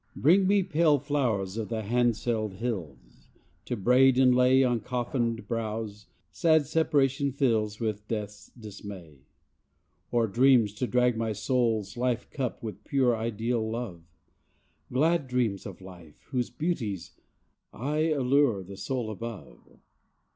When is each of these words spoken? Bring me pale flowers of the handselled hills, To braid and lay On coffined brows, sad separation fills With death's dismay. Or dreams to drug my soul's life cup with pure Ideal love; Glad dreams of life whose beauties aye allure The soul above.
Bring 0.15 0.47
me 0.47 0.63
pale 0.63 0.97
flowers 0.97 1.57
of 1.57 1.69
the 1.69 1.83
handselled 1.83 2.53
hills, 2.55 3.27
To 3.65 3.77
braid 3.77 4.17
and 4.17 4.33
lay 4.33 4.63
On 4.63 4.79
coffined 4.79 5.47
brows, 5.47 6.07
sad 6.31 6.65
separation 6.65 7.31
fills 7.31 7.79
With 7.79 8.07
death's 8.07 8.49
dismay. 8.59 9.19
Or 10.09 10.25
dreams 10.25 10.73
to 10.77 10.87
drug 10.87 11.17
my 11.17 11.33
soul's 11.33 11.97
life 11.97 12.27
cup 12.31 12.63
with 12.63 12.83
pure 12.83 13.15
Ideal 13.15 13.69
love; 13.69 14.01
Glad 14.91 15.27
dreams 15.27 15.67
of 15.67 15.81
life 15.81 16.23
whose 16.31 16.49
beauties 16.49 17.11
aye 17.71 18.09
allure 18.09 18.63
The 18.63 18.77
soul 18.77 19.11
above. 19.11 19.77